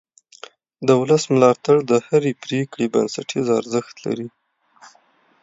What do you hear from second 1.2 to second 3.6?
ملاتړ د هرې پرېکړې بنسټیز